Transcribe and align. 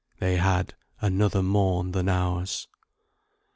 "They 0.17 0.37
had 0.37 0.73
Another 0.99 1.43
morn 1.43 1.91
than 1.91 2.09
ours." 2.09 2.67